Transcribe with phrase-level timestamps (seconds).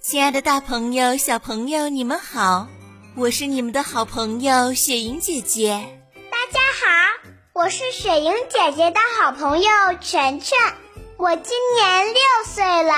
[0.00, 2.68] 亲爱的，大朋友、小朋友，你们好！
[3.16, 5.86] 我是你们的好朋友雪莹姐姐。
[6.30, 9.70] 大家好，我是雪莹姐姐的好朋友
[10.00, 10.56] 全全，
[11.16, 12.92] 我今年六岁了。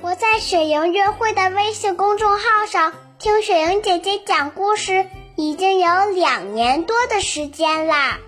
[0.00, 5.06] 我在雪莹约会的微信公众号上听雪莹姐姐讲故事，
[5.36, 8.18] 已经有两年多的时间啦。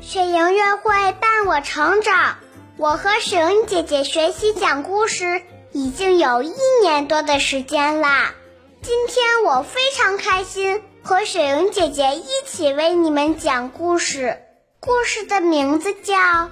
[0.00, 2.38] 雪莹约会伴我成长，
[2.80, 5.42] 我和雪莹姐姐学习讲故事。
[5.72, 8.34] 已经有一年多的时间啦，
[8.80, 14.38] 今天我非常开心，和雪莹姐姐一起为你们讲故事。
[14.80, 16.16] 故事的名字叫《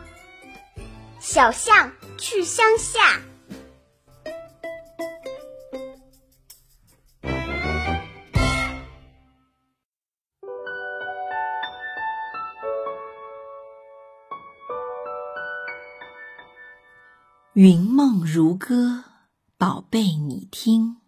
[1.18, 3.00] 小象去乡下》。
[17.60, 19.02] 云梦如歌。
[19.56, 20.98] 宝贝，你听，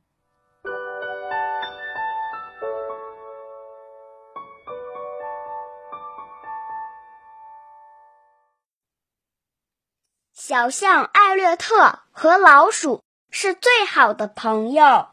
[10.33, 15.11] 小象艾略特和老鼠是最好的朋友，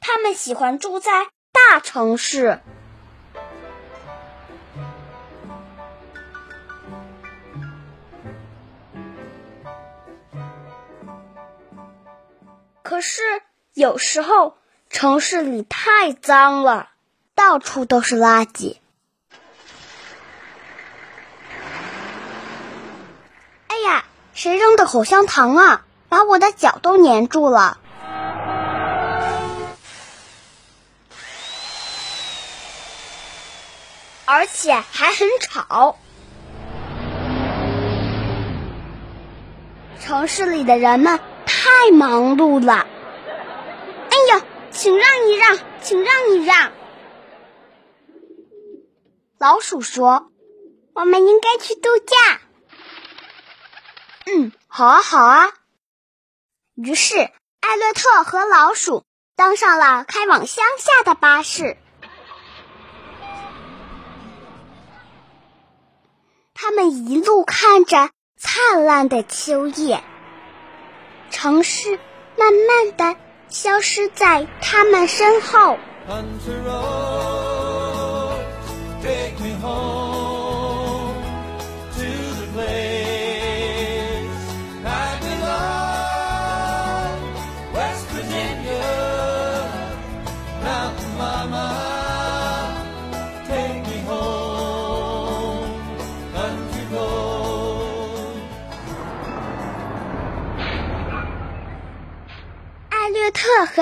[0.00, 2.60] 他们喜欢住在大城市。
[12.96, 13.20] 可是
[13.74, 14.56] 有时候
[14.88, 16.88] 城市里太脏了，
[17.34, 18.78] 到处都是垃圾。
[23.66, 25.84] 哎呀，谁扔的口香糖啊？
[26.08, 27.76] 把我的脚都粘住了，
[34.24, 35.98] 而且还很吵。
[40.00, 41.20] 城市里的人们。
[41.66, 42.86] 太忙碌了！
[44.10, 46.70] 哎呀，请让一让，请让一让。
[49.36, 50.30] 老鼠说
[50.94, 52.40] ：“我们应该去度假。”
[54.32, 55.50] 嗯，好啊，好啊。
[56.76, 59.02] 于是，艾略特和老鼠
[59.34, 61.76] 登上了开往乡下的巴士。
[66.54, 70.04] 他们一路看着灿烂的秋叶。
[71.36, 71.90] 城市
[72.38, 73.20] 慢慢的
[73.50, 75.76] 消失在他们身后。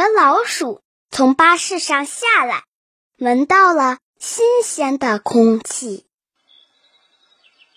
[0.09, 2.65] 老鼠从巴士上下来，
[3.19, 6.07] 闻到了新鲜的空气。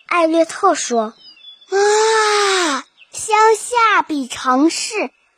[0.08, 1.14] 艾略特说
[1.70, 4.94] ：“啊，乡下比城市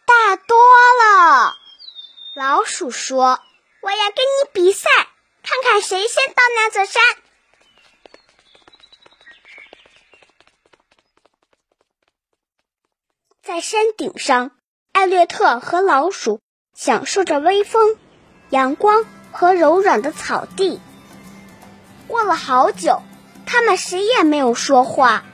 [0.06, 0.58] 大多
[1.04, 1.56] 了。”
[2.36, 3.42] 老鼠说
[3.82, 4.90] ：“我要跟你比赛，
[5.44, 7.02] 看看谁先到那座山。”
[13.42, 14.52] 在山顶上。
[14.92, 16.42] 艾略特和老鼠
[16.82, 17.98] 享受着微风、
[18.52, 19.04] 阳光
[19.34, 20.80] 和柔软的草地。
[22.08, 23.02] 过了好久，
[23.46, 25.26] 他们谁也没有说话。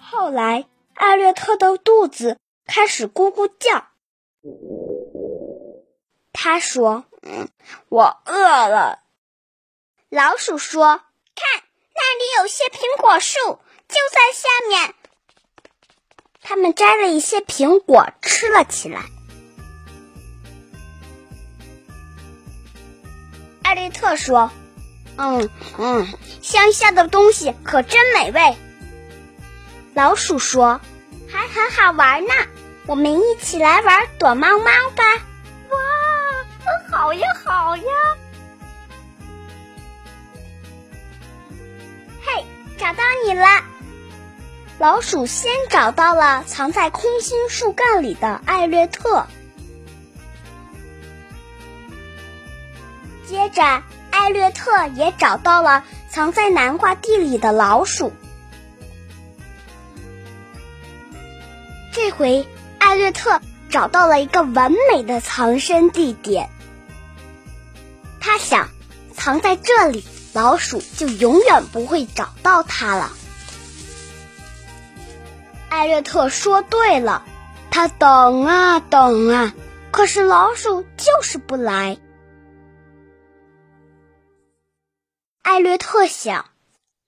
[0.00, 0.64] 后来。
[0.96, 3.86] 艾略特的肚子开始咕咕叫。
[6.32, 7.48] 他说：“嗯，
[7.88, 9.00] 我饿了。”
[10.10, 11.00] 老鼠说
[11.34, 11.62] ：“看，
[11.94, 13.38] 那里有些苹果树，
[13.88, 14.94] 就在下面。”
[16.42, 19.02] 他们摘了一些苹果吃了起来。
[23.62, 24.50] 艾略特说
[25.16, 26.06] ：“嗯嗯，
[26.42, 28.56] 乡下的东西可真美味。”
[29.94, 30.80] 老鼠说。
[31.34, 32.32] 还很好玩呢，
[32.86, 35.02] 我们一起来玩躲猫猫吧！
[35.68, 35.76] 哇，
[36.92, 37.84] 好呀好呀！
[42.24, 42.44] 嘿，
[42.78, 43.46] 找到你了！
[44.78, 49.26] 老鼠先找到了藏在空心树干里的艾略特，
[53.26, 53.82] 接着
[54.12, 58.12] 艾略特也找到了藏在南瓜地里的老鼠。
[61.94, 62.48] 这回
[62.80, 66.50] 艾略特找到了一个完美的藏身地点。
[68.20, 68.68] 他想，
[69.14, 73.12] 藏在这里，老鼠就永远不会找到他了。
[75.68, 77.24] 艾略特说对了，
[77.70, 79.54] 他等啊等啊，
[79.92, 81.98] 可是老鼠就是不来。
[85.42, 86.46] 艾略特想，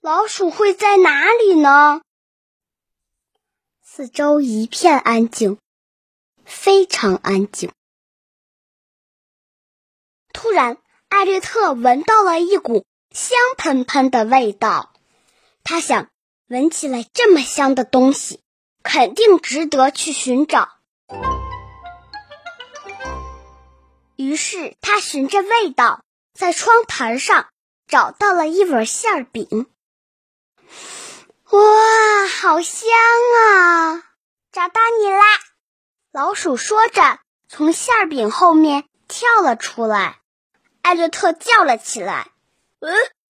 [0.01, 2.03] 老鼠会在哪里呢？
[3.89, 5.59] 四周一片安静，
[6.45, 7.71] 非常安静。
[10.33, 10.79] 突然，
[11.09, 14.93] 艾略特闻到了一股香喷喷的味道。
[15.63, 16.11] 他想，
[16.49, 18.41] 闻起来这么香的东西，
[18.83, 20.81] 肯定值得去寻找。
[24.17, 26.05] 于是，他循着味道，
[26.35, 27.49] 在窗台上
[27.87, 29.69] 找到了一碗馅饼。
[31.51, 32.89] 哇，好香
[33.39, 34.03] 啊！
[34.51, 35.23] 找到你啦！
[36.11, 40.19] 老鼠说着，从馅饼后面跳了出来。
[40.83, 42.33] 艾略特叫了起来：“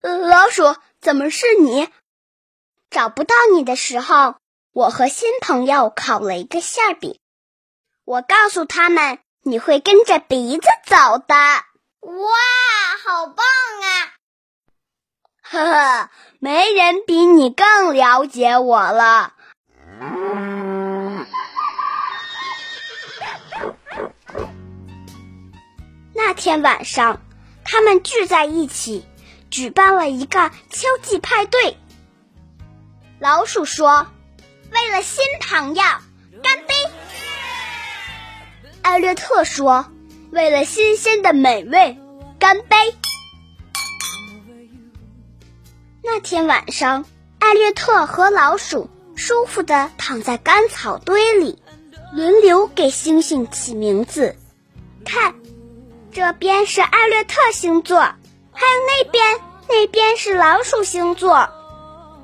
[0.01, 1.89] 嗯，老鼠，怎么是你？
[2.89, 4.35] 找不到你的时候，
[4.73, 7.19] 我和新朋友烤了一个馅饼。
[8.03, 11.35] 我告诉他们，你会跟着鼻子走的。
[11.35, 12.37] 哇，
[13.05, 14.13] 好棒啊！”
[15.49, 16.09] 呵呵，
[16.39, 19.33] 没人比你更了解我了。
[26.13, 27.21] 那天晚上，
[27.63, 29.05] 他们聚在一起，
[29.49, 31.77] 举办了一个秋季派对。
[33.19, 34.07] 老鼠说
[34.71, 35.81] ：“为了新朋友，
[36.43, 36.73] 干杯！”
[38.83, 39.85] 艾略特说
[40.31, 41.97] ：“为了新鲜的美味，
[42.37, 42.75] 干杯！”
[46.09, 47.03] 那天晚上，
[47.37, 51.61] 艾略特和老鼠舒服的躺在干草堆里，
[52.13, 54.33] 轮流给星星起名字。
[55.03, 55.35] 看，
[56.09, 59.21] 这边是艾略特星座，还有那边，
[59.67, 61.49] 那边是老鼠星座。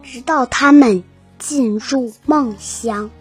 [0.02, 1.04] 直到他们
[1.38, 3.12] 进入梦乡。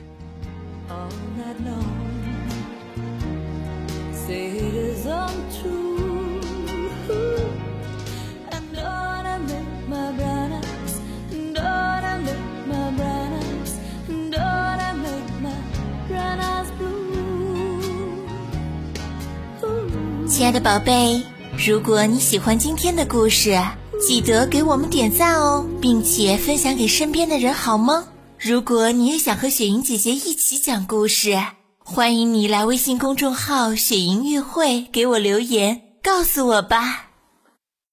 [20.32, 21.22] 亲爱的宝贝，
[21.58, 23.54] 如果你喜欢今天的故事，
[24.00, 28.02] 记得给我们点赞哦，并且分享给身边的人，好吗？
[28.38, 31.38] 如果你也想和雪莹姐姐一起讲故事，
[31.78, 37.10] 欢迎你来微信公众号“雪莹乐会”给我留言，告诉我吧。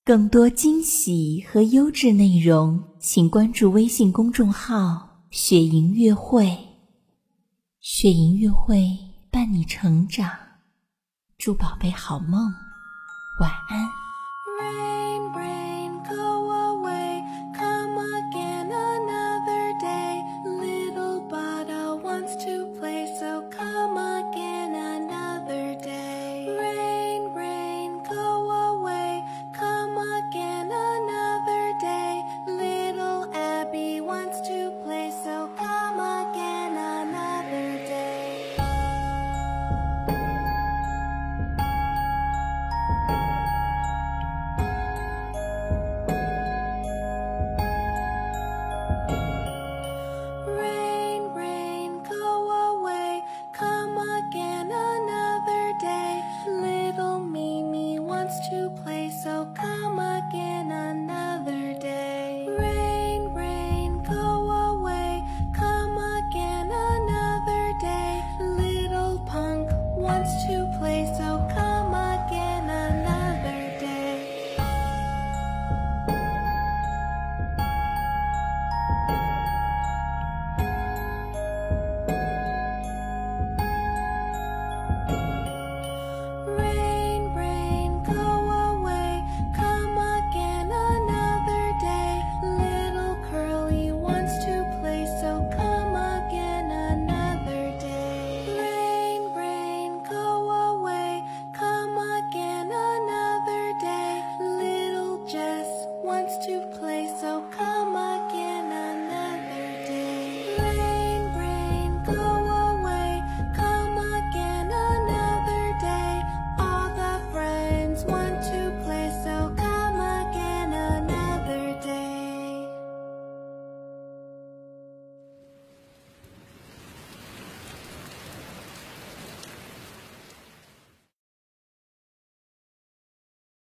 [0.05, 6.57] 更多惊喜和优质内容，请关注微信公众号“雪莹乐会”。
[7.83, 8.87] 雪莹乐会
[9.29, 10.29] 伴你成长。
[11.39, 12.53] 祝宝贝好梦，
[13.39, 13.87] 晚安。